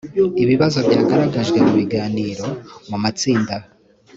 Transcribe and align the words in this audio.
ibibazo 0.43 0.77
byagaragajwe 0.87 1.57
mu 1.65 1.73
biganiro 1.79 2.45
mu 2.89 2.97
matsinda 3.03 3.55